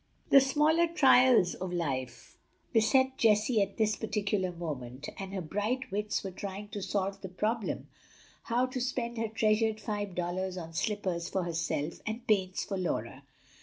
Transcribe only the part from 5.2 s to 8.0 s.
her bright wits were trying to solve the problem